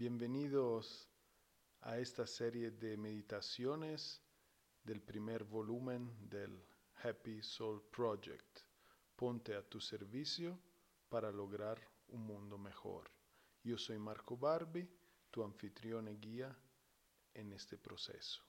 [0.00, 1.06] Bienvenidos
[1.82, 4.22] a esta serie de meditaciones
[4.82, 6.58] del primer volumen del
[7.02, 8.60] Happy Soul Project.
[9.14, 10.58] Ponte a tu servicio
[11.10, 13.10] para lograr un mundo mejor.
[13.62, 14.88] Yo soy Marco Barbi,
[15.30, 16.58] tu anfitrión y guía
[17.34, 18.42] en este proceso.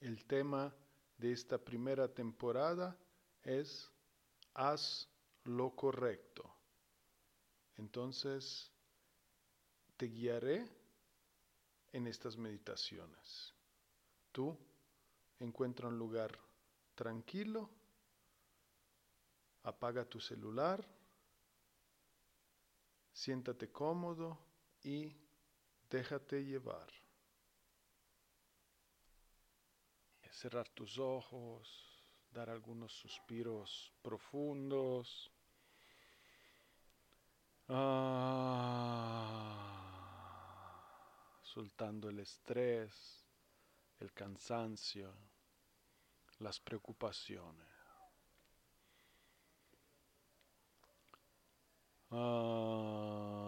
[0.00, 0.74] El tema
[1.18, 2.98] de esta primera temporada
[3.42, 3.92] es
[4.54, 5.06] Haz
[5.44, 6.50] lo correcto.
[7.76, 8.72] Entonces,
[10.02, 10.68] te guiaré
[11.92, 13.54] en estas meditaciones.
[14.32, 14.58] Tú
[15.38, 16.36] encuentra un lugar
[16.96, 17.70] tranquilo,
[19.62, 20.84] apaga tu celular,
[23.12, 24.36] siéntate cómodo
[24.82, 25.16] y
[25.88, 26.88] déjate llevar.
[30.32, 35.30] Cerrar tus ojos, dar algunos suspiros profundos.
[37.68, 39.31] Ah,
[41.52, 43.26] soltando el estrés,
[44.00, 45.12] el cansancio,
[46.38, 47.68] las preocupaciones.
[52.10, 53.41] Ah.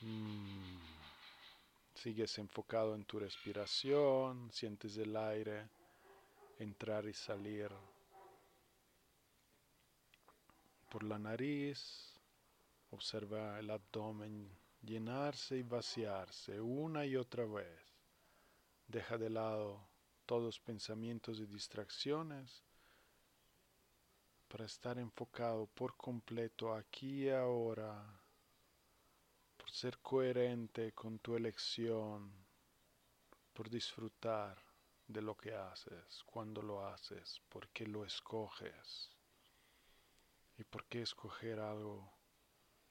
[0.00, 0.76] Mm.
[1.94, 5.68] Sigues enfocado en tu respiración, sientes el aire
[6.58, 7.70] entrar y salir
[10.88, 12.14] por la nariz,
[12.90, 14.48] observa el abdomen
[14.82, 17.80] llenarse y vaciarse una y otra vez.
[18.86, 19.80] Deja de lado
[20.24, 22.62] todos pensamientos y distracciones
[24.48, 28.02] para estar enfocado por completo aquí y ahora,
[29.68, 32.32] por ser coherente con tu elección,
[33.52, 34.56] por disfrutar
[35.06, 39.10] de lo que haces, cuando lo haces, por qué lo escoges
[40.56, 42.10] y por qué escoger algo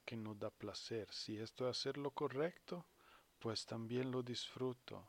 [0.06, 1.12] que no da placer.
[1.12, 2.86] Si esto es hacer lo correcto,
[3.40, 5.04] pues también lo disfruto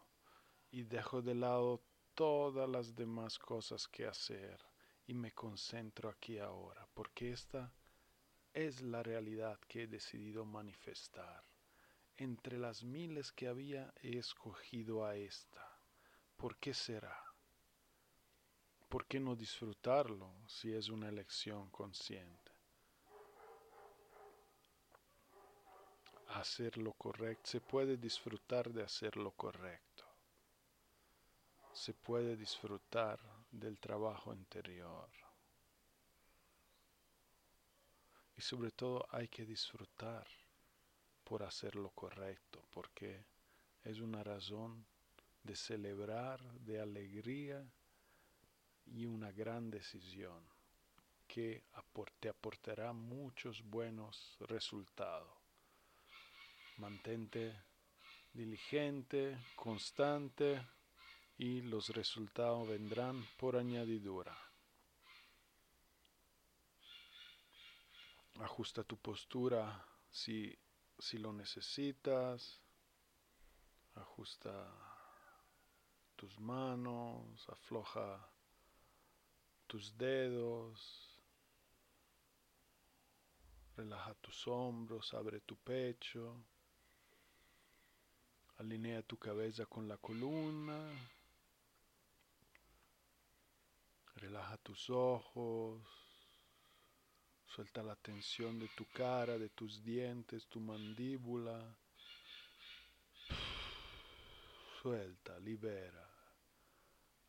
[0.70, 1.82] y dejo de lado
[2.14, 4.58] todas las demás cosas que hacer
[5.06, 7.70] y me concentro aquí ahora, porque esta
[8.54, 11.44] es la realidad que he decidido manifestar.
[12.18, 15.80] Entre las miles que había he escogido a esta.
[16.36, 17.18] ¿Por qué será?
[18.90, 22.52] ¿Por qué no disfrutarlo si es una elección consciente?
[26.28, 29.98] Hacer lo correcto, se puede disfrutar de hacer lo correcto
[31.78, 33.20] se puede disfrutar
[33.52, 35.08] del trabajo interior.
[38.36, 40.26] Y sobre todo hay que disfrutar
[41.28, 43.24] por hacer lo correcto, porque
[43.84, 44.86] es una razón
[45.42, 47.64] de celebrar, de alegría
[48.86, 50.42] y una gran decisión
[51.26, 51.64] que
[52.20, 55.28] te aportará muchos buenos resultados.
[56.78, 57.54] Mantente
[58.32, 60.62] diligente, constante,
[61.36, 64.36] y los resultados vendrán por añadidura.
[68.40, 70.56] Ajusta tu postura si,
[70.98, 72.60] si lo necesitas.
[73.94, 74.52] Ajusta
[76.16, 78.28] tus manos, afloja
[79.66, 81.04] tus dedos.
[83.76, 86.34] Relaja tus hombros, abre tu pecho.
[88.58, 90.90] Alinea tu cabeza con la columna.
[94.16, 95.80] Relaja tus ojos,
[97.54, 101.58] suelta la tensión de tu cara, de tus dientes, tu mandíbula.
[104.80, 106.08] Suelta, libera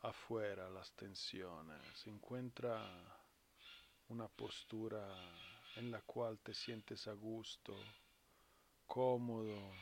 [0.01, 2.07] afuera las tensiones.
[2.07, 2.81] Encuentra
[4.09, 5.07] una postura
[5.75, 7.75] en la cual te sientes a gusto,
[8.87, 9.73] cómodo,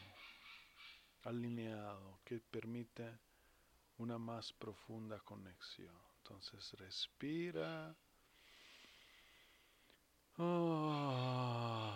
[1.24, 3.20] alineado, que permite
[3.98, 5.96] una más profunda conexión.
[6.18, 7.96] Entonces respira
[10.40, 11.90] Ah,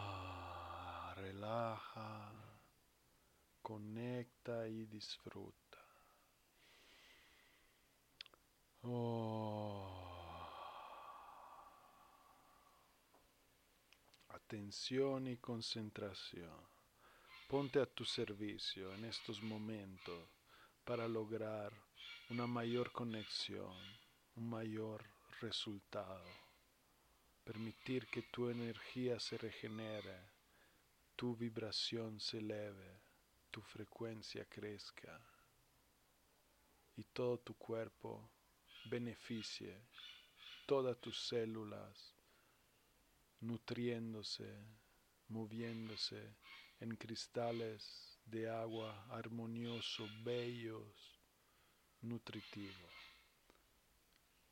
[1.16, 2.32] relaja,
[3.62, 5.78] conecta y disfruta.
[8.84, 10.12] Oh,
[14.30, 16.50] atención y concentración.
[17.48, 20.28] Ponte a tu servicio en estos momentos
[20.84, 21.72] para lograr
[22.32, 23.78] una mayor conexión,
[24.36, 25.06] un mayor
[25.42, 26.51] resultado.
[27.44, 30.18] Permitir que tu energía se regenere,
[31.16, 33.02] tu vibración se eleve,
[33.50, 35.20] tu frecuencia crezca
[36.96, 38.30] y todo tu cuerpo
[38.90, 39.76] beneficie,
[40.66, 42.16] todas tus células
[43.42, 44.50] nutriéndose,
[45.30, 46.36] moviéndose
[46.80, 51.20] en cristales de agua armonioso, bellos,
[52.02, 52.94] nutritivos.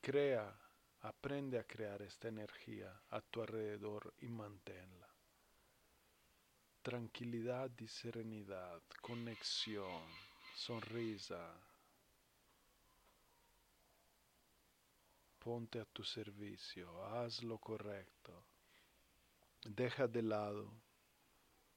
[0.02, 0.56] Crea,
[1.02, 5.08] aprende a crear esta energía a tu alrededor y manténla.
[6.82, 10.04] Tranquilidad y serenidad, conexión,
[10.56, 11.56] sonrisa.
[15.40, 18.46] Ponte a tu servicio, haz lo correcto.
[19.64, 20.72] Deja de lado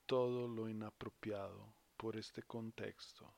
[0.06, 3.32] todo lo inapropiado por este contexto.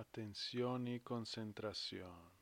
[0.00, 2.40] Atención y concentración.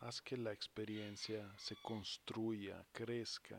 [0.00, 3.58] Haz que la experiencia se construya, crezca,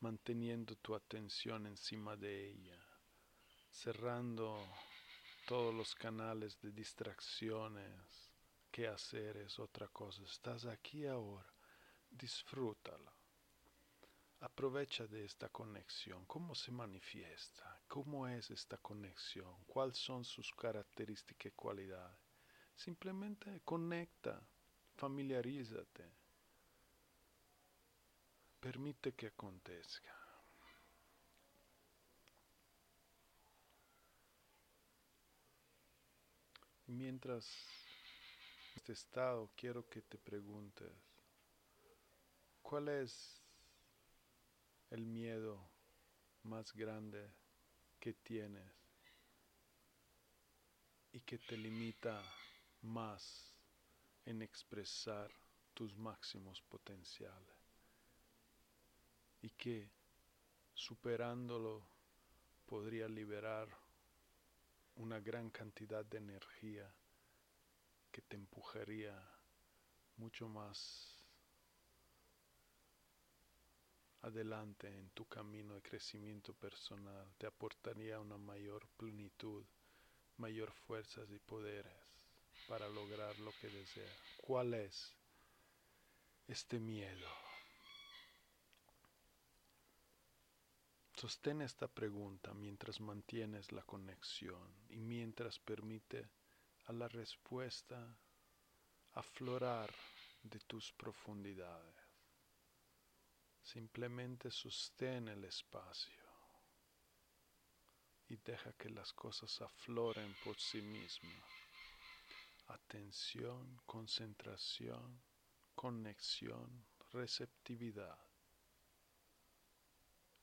[0.00, 2.80] manteniendo tu atención encima de ella,
[3.70, 4.66] cerrando
[5.46, 8.32] todos los canales de distracciones,
[8.70, 10.22] qué hacer es otra cosa.
[10.24, 11.46] Estás aquí ahora,
[12.10, 13.23] disfrútalo.
[14.44, 16.26] Aprovecha de esta conexión.
[16.26, 17.80] ¿Cómo se manifiesta?
[17.88, 19.64] ¿Cómo es esta conexión?
[19.64, 22.18] ¿Cuáles son sus características y cualidades?
[22.76, 24.46] Simplemente conecta,
[24.96, 26.04] familiarízate.
[28.60, 30.14] Permite que acontezca.
[36.86, 37.50] Mientras
[38.76, 40.92] este estado quiero que te preguntes,
[42.60, 43.43] ¿cuál es
[44.94, 45.58] el miedo
[46.44, 47.28] más grande
[47.98, 48.70] que tienes
[51.10, 52.22] y que te limita
[52.82, 53.52] más
[54.24, 55.32] en expresar
[55.74, 57.56] tus máximos potenciales.
[59.42, 59.90] Y que
[60.74, 61.84] superándolo
[62.64, 63.68] podría liberar
[64.94, 66.88] una gran cantidad de energía
[68.12, 69.20] que te empujaría
[70.18, 71.13] mucho más
[74.24, 79.64] adelante en tu camino de crecimiento personal, te aportaría una mayor plenitud,
[80.38, 81.92] mayor fuerzas y poderes
[82.66, 84.18] para lograr lo que deseas.
[84.38, 85.14] ¿Cuál es
[86.48, 87.28] este miedo?
[91.16, 96.28] Sostén esta pregunta mientras mantienes la conexión y mientras permite
[96.86, 98.16] a la respuesta
[99.12, 99.94] aflorar
[100.42, 102.03] de tus profundidades.
[103.64, 106.22] Simplemente sostén el espacio
[108.28, 111.48] y deja que las cosas afloren por sí mismas.
[112.66, 115.22] Atención, concentración,
[115.74, 118.18] conexión, receptividad.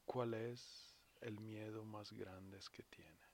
[0.03, 3.30] ¿Cuál es el miedo más grande que tiene?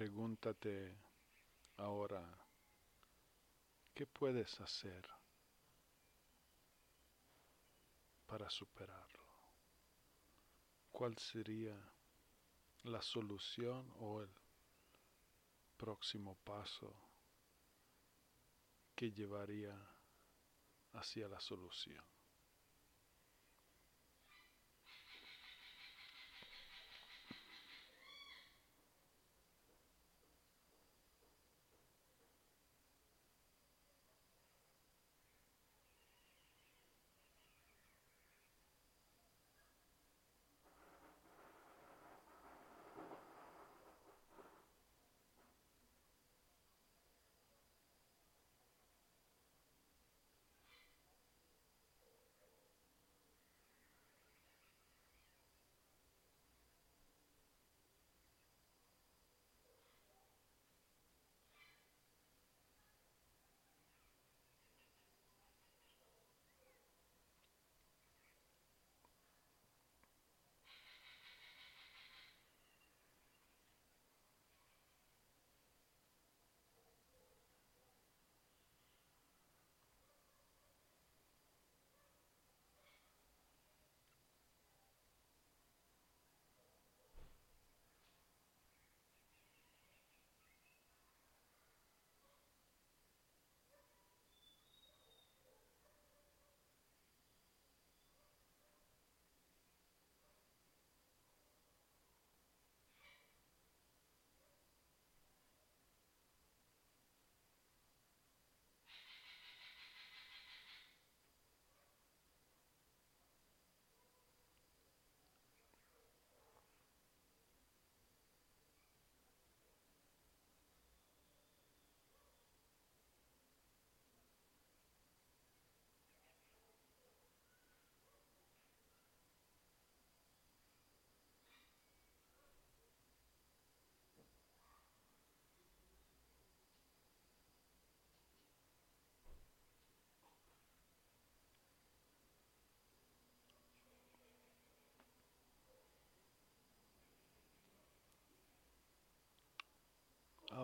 [0.00, 0.96] Pregúntate
[1.76, 2.26] ahora,
[3.92, 5.06] ¿qué puedes hacer
[8.24, 9.28] para superarlo?
[10.90, 11.76] ¿Cuál sería
[12.84, 14.30] la solución o el
[15.76, 16.96] próximo paso
[18.94, 19.78] que llevaría
[20.94, 22.19] hacia la solución?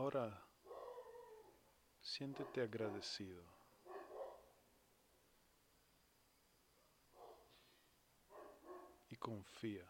[0.07, 0.41] Ahora
[2.01, 3.43] siéntete agradecido.
[9.11, 9.85] Y confía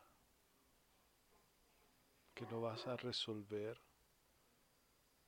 [2.35, 3.79] que lo vas a resolver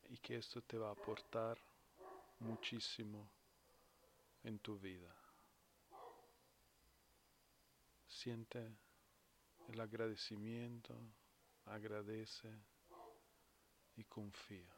[0.09, 1.59] y que esto te va a aportar
[2.38, 3.28] muchísimo
[4.42, 5.14] en tu vida.
[8.07, 8.75] Siente
[9.68, 10.95] el agradecimiento,
[11.66, 12.49] agradece
[13.99, 14.77] y confía.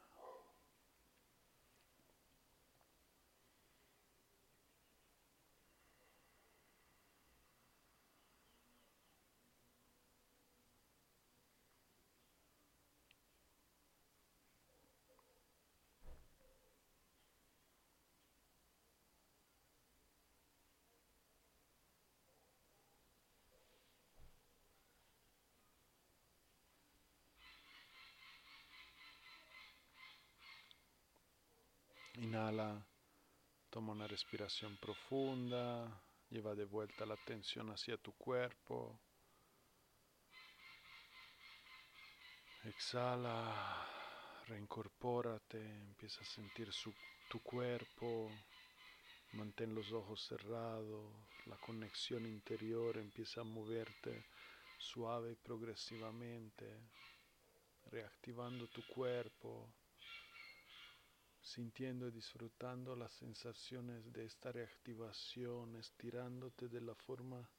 [32.41, 32.83] Inhala,
[33.69, 35.87] toma una respiración profunda,
[36.31, 38.99] lleva de vuelta la atención hacia tu cuerpo.
[42.63, 43.85] Exhala,
[44.47, 46.71] reincorpórate, empieza a sentir
[47.29, 48.31] tu cuerpo,
[49.33, 51.13] mantén los ojos cerrados,
[51.45, 54.25] la conexión interior empieza a moverte
[54.79, 56.65] suave y progresivamente,
[57.91, 59.69] reactivando tu cuerpo,
[61.41, 67.49] sintiendo y disfrutando las sensaciones de esta reactivación, estirándote de la forma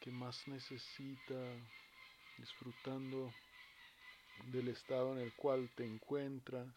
[0.00, 1.56] que más necesita,
[2.38, 3.32] disfrutando
[4.52, 6.68] del estado en el cual te encuentras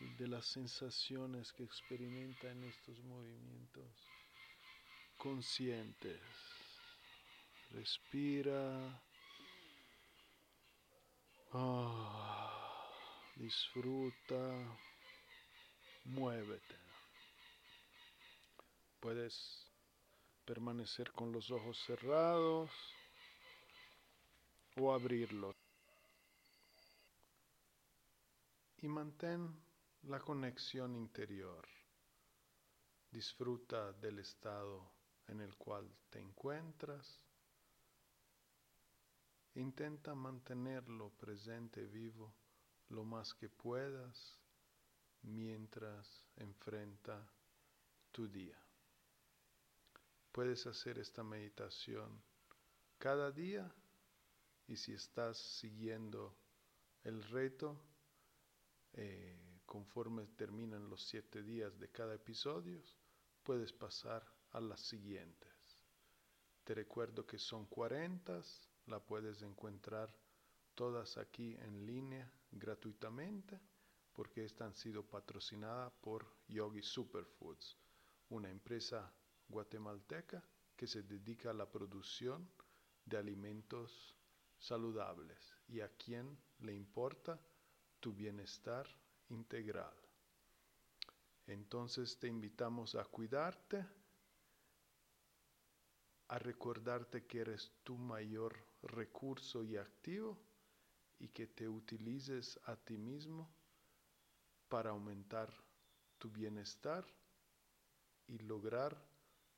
[0.00, 3.90] y de las sensaciones que experimenta en estos movimientos
[5.16, 6.20] conscientes.
[7.70, 9.02] Respira.
[11.52, 12.15] Ah
[13.36, 14.78] disfruta,
[16.04, 16.74] muévete.
[18.98, 19.70] Puedes
[20.44, 22.70] permanecer con los ojos cerrados
[24.76, 25.54] o abrirlos.
[28.78, 29.54] Y mantén
[30.02, 31.66] la conexión interior.
[33.10, 34.90] Disfruta del estado
[35.28, 37.26] en el cual te encuentras
[39.56, 42.34] Intenta mantenerlo presente vivo
[42.88, 44.38] lo más que puedas
[45.22, 47.28] mientras enfrenta
[48.12, 48.58] tu día.
[50.32, 52.22] Puedes hacer esta meditación
[52.98, 53.72] cada día
[54.66, 56.36] y si estás siguiendo
[57.04, 57.80] el reto,
[58.92, 62.82] eh, conforme terminan los siete días de cada episodio,
[63.42, 65.50] puedes pasar a las siguientes.
[66.64, 68.40] Te recuerdo que son 40,
[68.86, 70.12] la puedes encontrar
[70.74, 73.60] todas aquí en línea gratuitamente
[74.12, 77.76] porque estas han sido patrocinadas por Yogi Superfoods,
[78.30, 79.12] una empresa
[79.46, 80.42] guatemalteca
[80.74, 82.48] que se dedica a la producción
[83.04, 84.16] de alimentos
[84.58, 87.38] saludables y a quien le importa
[88.00, 88.86] tu bienestar
[89.28, 89.94] integral.
[91.46, 93.86] Entonces te invitamos a cuidarte,
[96.28, 100.38] a recordarte que eres tu mayor recurso y activo
[101.18, 103.50] y que te utilices a ti mismo
[104.68, 105.52] para aumentar
[106.18, 107.06] tu bienestar
[108.26, 108.96] y lograr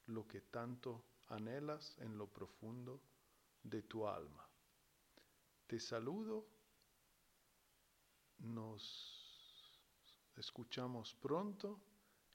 [0.06, 3.00] lo que tanto anhelas en lo profundo
[3.62, 4.48] de tu alma.
[5.66, 6.46] Te saludo,
[8.38, 9.18] nos
[10.36, 11.80] escuchamos pronto,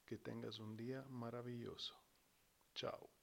[0.06, 1.96] que tengas un día maravilloso.
[2.76, 3.23] Chao.